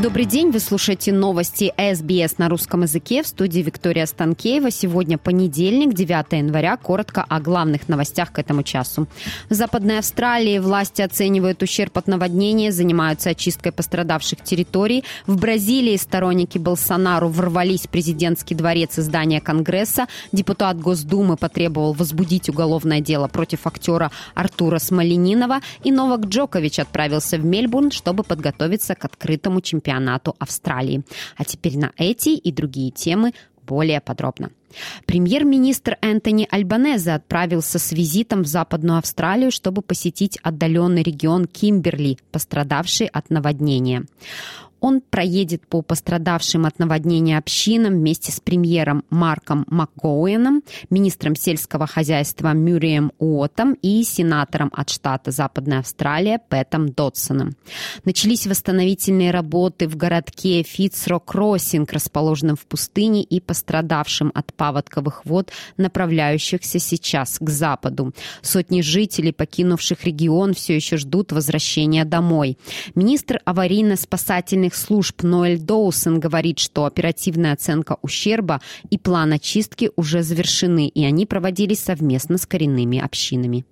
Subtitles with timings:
[0.00, 4.70] Добрый день, вы слушаете новости СБС на русском языке в студии Виктория Станкеева.
[4.70, 6.76] Сегодня понедельник, 9 января.
[6.76, 9.08] Коротко о главных новостях к этому часу.
[9.50, 15.02] В Западной Австралии власти оценивают ущерб от наводнения, занимаются очисткой пострадавших территорий.
[15.26, 20.06] В Бразилии сторонники Болсонару ворвались в президентский дворец и здание Конгресса.
[20.30, 25.58] Депутат Госдумы потребовал возбудить уголовное дело против актера Артура Смоленинова.
[25.82, 31.02] И Новак Джокович отправился в Мельбурн, чтобы подготовиться к открытому чемпионату чемпионату Австралии.
[31.36, 33.32] А теперь на эти и другие темы
[33.66, 34.50] более подробно.
[35.06, 43.06] Премьер-министр Энтони Альбанезе отправился с визитом в Западную Австралию, чтобы посетить отдаленный регион Кимберли, пострадавший
[43.06, 44.04] от наводнения.
[44.80, 52.52] Он проедет по пострадавшим от наводнения общинам вместе с премьером Марком МакГоуэном, министром сельского хозяйства
[52.52, 57.56] Мюрием Уотом и сенатором от штата Западная Австралия Пэтом Додсоном.
[58.04, 66.78] Начались восстановительные работы в городке Фитцро-Кроссинг, расположенном в пустыне и пострадавшим от паводковых вод, направляющихся
[66.78, 68.12] сейчас к западу.
[68.42, 72.58] Сотни жителей, покинувших регион, все еще ждут возвращения домой.
[72.94, 80.22] Министр аварийно-спасательных специальных служб Ноэль Доусон говорит, что оперативная оценка ущерба и план очистки уже
[80.22, 83.64] завершены, и они проводились совместно с коренными общинами.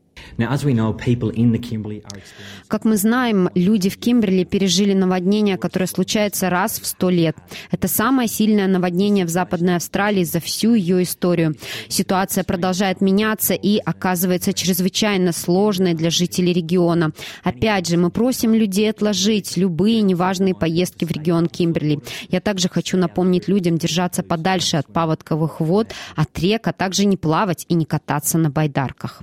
[2.68, 7.36] Как мы знаем, люди в Кимберли пережили наводнение, которое случается раз в сто лет.
[7.70, 11.56] Это самое сильное наводнение в Западной Австралии за всю ее историю.
[11.88, 17.12] Ситуация продолжает меняться и оказывается чрезвычайно сложной для жителей региона.
[17.42, 22.00] Опять же, мы просим людей отложить любые неважные поездки в регион Кимберли.
[22.28, 27.16] Я также хочу напомнить людям держаться подальше от паводковых вод, от рек, а также не
[27.16, 29.22] плавать и не кататься на байдарках.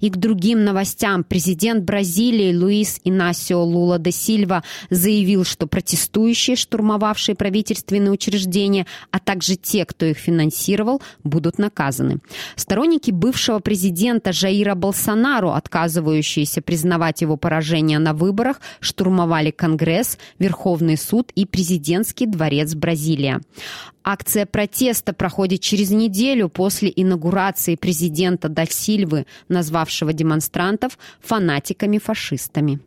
[0.00, 1.24] И к другим новостям.
[1.24, 9.56] Президент Бразилии Луис Инасио Лула де Сильва заявил, что протестующие, штурмовавшие правительственные учреждения, а также
[9.56, 12.18] те, кто их финансировал, будут наказаны.
[12.56, 21.30] Сторонники бывшего президента Жаира Болсонару, отказывающиеся признавать его поражение на выборах, штурмовали Конгресс, Верховный суд
[21.34, 23.40] и президентский дворец Бразилия.
[24.04, 32.80] Акция протеста проходит через неделю после инаугурации президента Дальсильвы, назвавшего демонстрантов фанатиками-фашистами.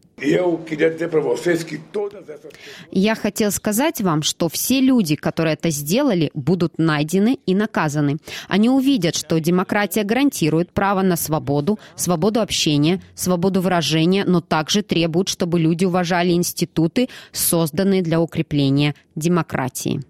[2.91, 8.17] Я хотел сказать вам, что все люди, которые это сделали, будут найдены и наказаны.
[8.47, 15.29] Они увидят, что демократия гарантирует право на свободу, свободу общения, свободу выражения, но также требует,
[15.29, 20.01] чтобы люди уважали институты, созданные для укрепления демократии.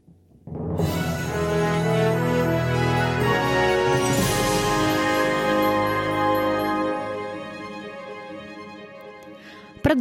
[0.53, 1.12] Thank you.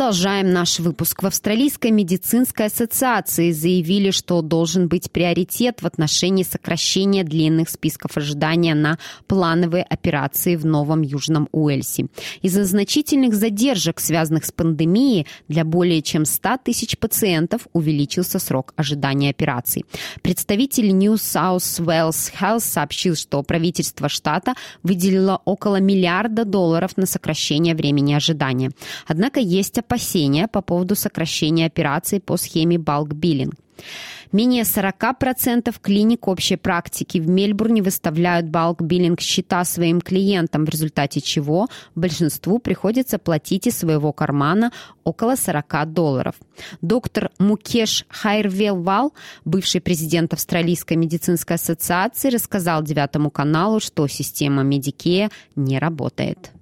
[0.02, 1.22] Продолжаем наш выпуск.
[1.22, 8.74] В Австралийской медицинской ассоциации заявили, что должен быть приоритет в отношении сокращения длинных списков ожидания
[8.74, 8.98] на
[9.28, 12.08] плановые операции в Новом Южном Уэльсе.
[12.42, 19.30] Из-за значительных задержек, связанных с пандемией, для более чем 100 тысяч пациентов увеличился срок ожидания
[19.30, 19.84] операций.
[20.20, 27.76] Представитель New South Wales Health сообщил, что правительство штата выделило около миллиарда долларов на сокращение
[27.76, 28.72] времени ожидания.
[29.06, 33.54] Однако есть есть опасения по поводу сокращения операций по схеме bulk billing.
[34.32, 41.20] Менее 40% клиник общей практики в Мельбурне выставляют bulk billing счета своим клиентам, в результате
[41.20, 44.72] чего большинству приходится платить из своего кармана
[45.04, 46.36] около 40 долларов.
[46.80, 49.12] Доктор Мукеш Хайкервал,
[49.44, 56.52] бывший президент Австралийской медицинской ассоциации, рассказал Девятому каналу, что система Medicare не работает.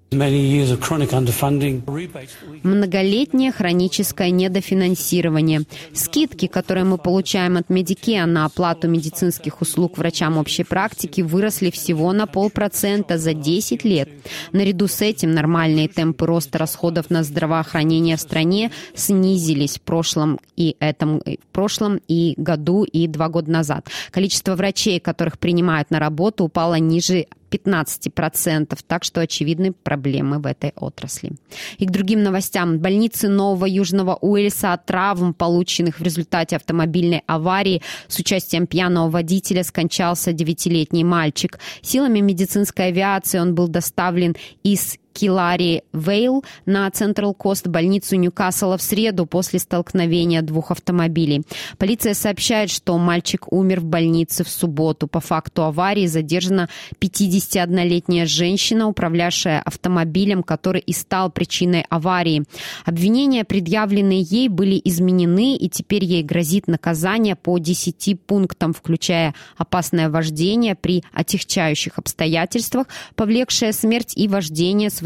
[2.65, 5.63] Многолетнее хроническое недофинансирование.
[5.95, 12.13] Скидки, которые мы получаем от Medicare на оплату медицинских услуг врачам общей практики, выросли всего
[12.13, 14.09] на полпроцента за 10 лет.
[14.51, 20.75] Наряду с этим нормальные темпы роста расходов на здравоохранение в стране снизились в прошлом и
[20.81, 23.87] этом в прошлом и году и два года назад.
[24.11, 30.73] Количество врачей, которых принимают на работу, упало ниже 15%, так что очевидны проблемы в этой
[30.77, 31.33] отрасли.
[31.79, 32.79] И к другим новостям.
[32.79, 39.65] Больницы Нового Южного Уэльса от травм, полученных в результате автомобильной аварии с участием пьяного водителя,
[39.65, 41.59] скончался девятилетний мальчик.
[41.83, 48.83] Силами медицинской авиации он был доставлен из Килари Вейл на Централ Кост больницу Ньюкасла в
[48.83, 51.43] среду после столкновения двух автомобилей.
[51.79, 55.07] Полиция сообщает, что мальчик умер в больнице в субботу.
[55.07, 56.69] По факту аварии задержана
[57.01, 62.45] 51-летняя женщина, управлявшая автомобилем, который и стал причиной аварии.
[62.85, 70.09] Обвинения, предъявленные ей, были изменены, и теперь ей грозит наказание по 10 пунктам, включая опасное
[70.11, 75.03] вождение при отягчающих обстоятельствах, повлекшее смерть и вождение с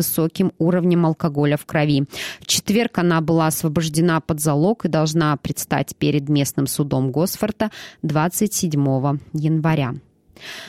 [0.58, 2.04] уровнем алкоголя в крови.
[2.40, 7.70] В четверг она была освобождена под залог и должна предстать перед местным судом Госфорта
[8.02, 9.94] 27 января.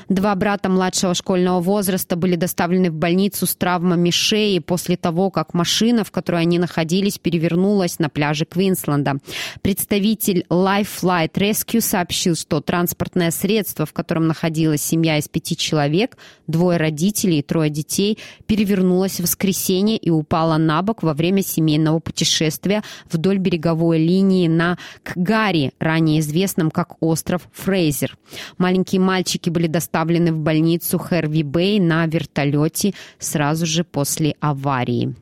[0.09, 5.53] Два брата младшего школьного возраста были доставлены в больницу с травмами шеи после того, как
[5.53, 9.17] машина, в которой они находились, перевернулась на пляже Квинсленда.
[9.61, 16.17] Представитель Life Flight Rescue сообщил, что транспортное средство, в котором находилась семья из пяти человек,
[16.47, 21.99] двое родителей и трое детей, перевернулось в воскресенье и упало на бок во время семейного
[21.99, 28.17] путешествия вдоль береговой линии на Кгари, ранее известном как остров Фрейзер.
[28.57, 35.15] Маленькие мальчики были доставлены в больницу Хэрви Бэй на вертолете сразу же после аварии.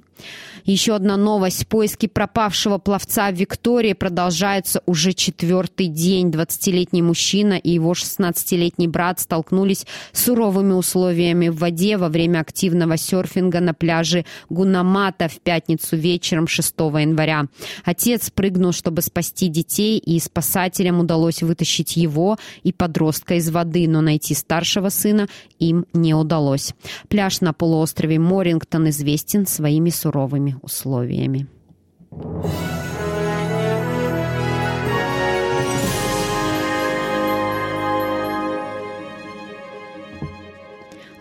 [0.65, 1.67] Еще одна новость.
[1.67, 6.29] Поиски пропавшего пловца в Виктории продолжаются уже четвертый день.
[6.29, 12.95] 20-летний мужчина и его 16-летний брат столкнулись с суровыми условиями в воде во время активного
[12.95, 17.47] серфинга на пляже Гунамата в пятницу вечером 6 января.
[17.83, 23.99] Отец прыгнул, чтобы спасти детей, и спасателям удалось вытащить его и подростка из воды, но
[23.99, 25.27] найти старшего сына
[25.59, 26.73] им не удалось.
[27.09, 31.47] Пляж на полуострове Морингтон известен своими суровыми условиями.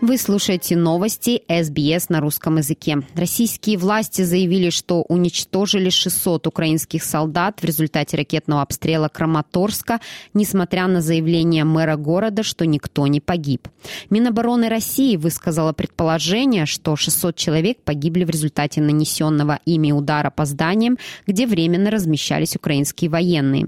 [0.03, 2.97] Вы слушаете новости СБС на русском языке.
[3.15, 10.01] Российские власти заявили, что уничтожили 600 украинских солдат в результате ракетного обстрела Краматорска,
[10.33, 13.69] несмотря на заявление мэра города, что никто не погиб.
[14.09, 20.97] Минобороны России высказала предположение, что 600 человек погибли в результате нанесенного ими удара по зданиям,
[21.27, 23.67] где временно размещались украинские военные.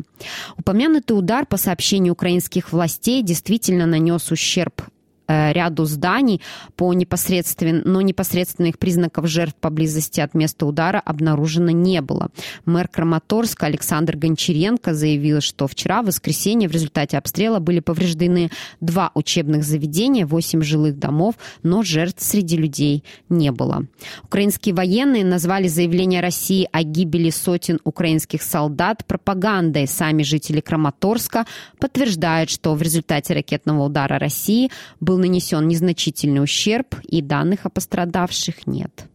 [0.57, 4.81] Упомянутый удар, по сообщению украинских властей, действительно нанес ущерб
[5.27, 6.41] ряду зданий,
[6.75, 7.81] по непосредствен...
[7.85, 12.29] но непосредственных признаков жертв поблизости от места удара обнаружено не было.
[12.65, 18.51] Мэр Краматорска Александр Гончаренко заявил, что вчера, в воскресенье, в результате обстрела были повреждены
[18.81, 23.85] два учебных заведения, восемь жилых домов, но жертв среди людей не было.
[24.23, 29.87] Украинские военные назвали заявление России о гибели сотен украинских солдат пропагандой.
[29.87, 31.45] Сами жители Краматорска
[31.79, 34.69] подтверждают, что в результате ракетного удара России
[34.99, 39.05] был был нанесен незначительный ущерб, и данных о пострадавших нет.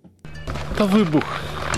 [0.73, 1.25] Это выбух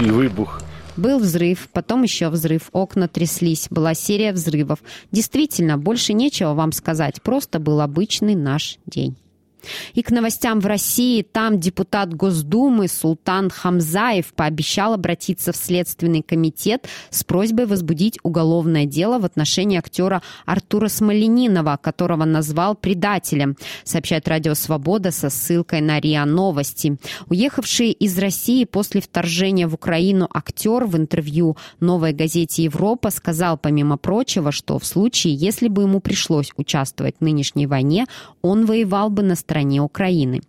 [0.00, 0.62] и выбух.
[0.96, 4.78] Был взрыв, потом еще взрыв, окна тряслись, была серия взрывов.
[5.10, 9.16] Действительно, больше нечего вам сказать, просто был обычный наш день.
[9.94, 11.22] И к новостям в России.
[11.22, 19.18] Там депутат Госдумы Султан Хамзаев пообещал обратиться в Следственный комитет с просьбой возбудить уголовное дело
[19.18, 26.24] в отношении актера Артура Смоленинова, которого назвал предателем, сообщает Радио Свобода со ссылкой на РИА
[26.24, 26.96] Новости.
[27.28, 33.96] Уехавший из России после вторжения в Украину актер в интервью «Новой газете Европа» сказал, помимо
[33.96, 38.06] прочего, что в случае, если бы ему пришлось участвовать в нынешней войне,
[38.42, 40.40] он воевал бы на стороне стороне Украины.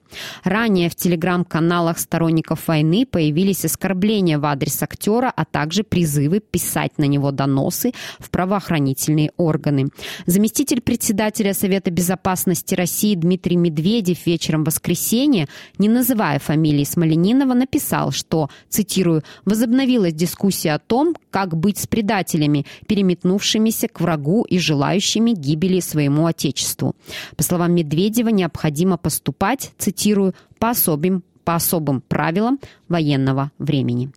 [0.45, 7.03] Ранее в телеграм-каналах сторонников войны появились оскорбления в адрес актера, а также призывы писать на
[7.03, 9.89] него доносы в правоохранительные органы.
[10.25, 18.49] Заместитель председателя Совета безопасности России Дмитрий Медведев вечером воскресенья, не называя фамилии Смоленинова, написал, что,
[18.69, 25.81] цитирую, «возобновилась дискуссия о том, как быть с предателями, переметнувшимися к врагу и желающими гибели
[25.81, 26.95] своему Отечеству».
[27.35, 32.59] По словам Медведева, необходимо необходимо поступать, цитирую, по особым, по особым правилам
[32.89, 34.09] военного времени.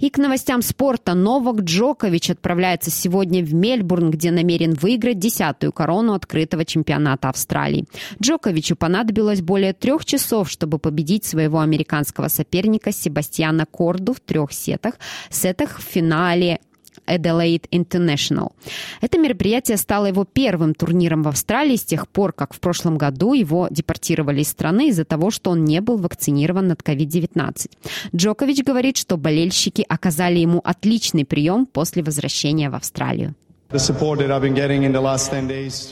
[0.00, 1.14] И к новостям спорта.
[1.14, 7.86] Новак Джокович отправляется сегодня в Мельбурн, где намерен выиграть десятую корону открытого чемпионата Австралии.
[8.20, 14.94] Джоковичу понадобилось более трех часов, чтобы победить своего американского соперника Себастьяна Корду в трех сетах.
[15.30, 16.58] Сетах в финале
[17.06, 18.52] Adelaide International.
[19.00, 23.34] Это мероприятие стало его первым турниром в Австралии с тех пор, как в прошлом году
[23.34, 27.70] его депортировали из страны из-за того, что он не был вакцинирован от COVID-19.
[28.14, 33.34] Джокович говорит, что болельщики оказали ему отличный прием после возвращения в Австралию.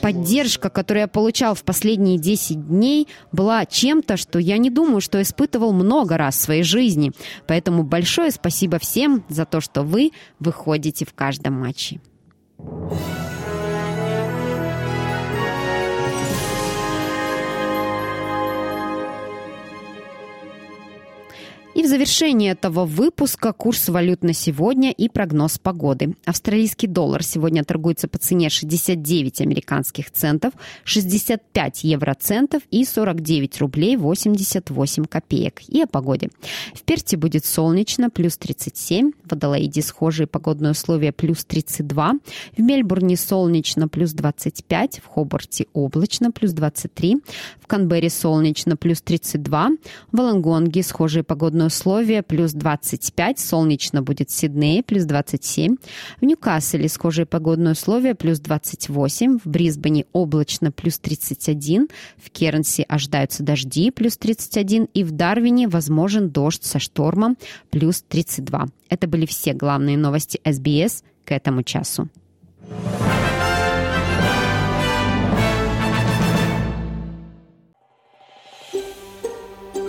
[0.01, 5.21] Поддержка, которую я получал в последние 10 дней, была чем-то, что я не думаю, что
[5.21, 7.11] испытывал много раз в своей жизни.
[7.47, 11.99] Поэтому большое спасибо всем за то, что вы выходите в каждом матче.
[21.73, 26.15] И в завершении этого выпуска курс валют на сегодня и прогноз погоды.
[26.23, 30.53] Австралийский доллар сегодня торгуется по цене 69 американских центов,
[30.83, 35.61] 65 евроцентов и 49 рублей 88 копеек.
[35.67, 36.29] И о погоде.
[36.75, 42.13] В Перте будет солнечно, плюс 37, в Адалаиде схожие погодные условия, плюс 32,
[42.55, 47.17] в Мельбурне солнечно, плюс 25, в Хобарте облачно, плюс 23,
[47.59, 49.69] в Канберре солнечно, плюс 32,
[50.11, 55.77] в Лонгонге схожие погодные погодные условия плюс 25, солнечно будет в Сиднее плюс 27,
[56.21, 63.43] в Ньюкасселе схожие погодные условия плюс 28, в Брисбене облачно плюс 31, в Кернсе ожидаются
[63.43, 67.37] дожди плюс 31 и в Дарвине возможен дождь со штормом
[67.69, 68.67] плюс 32.
[68.89, 72.09] Это были все главные новости СБС к этому часу.